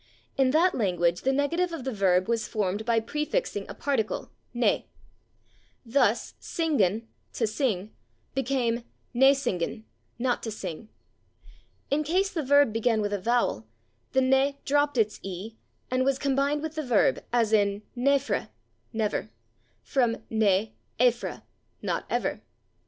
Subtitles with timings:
[0.35, 4.85] In that language the negative of the verb was formed by prefixing a particle, /ne/.
[5.85, 7.03] Thus, /singan/
[7.35, 7.91] (=/to sing/)
[8.33, 8.83] became
[9.13, 9.83] /ne singan/
[10.17, 10.89] (=/not to sing/).
[11.91, 13.67] In case the verb began with a vowel
[14.13, 15.53] the /ne/ dropped its /e/
[15.91, 18.49] and was combined with the verb, as in /naefre/
[18.91, 19.29] (never),
[19.83, 21.43] from /ne aefre/
[21.83, 22.41] (=/not ever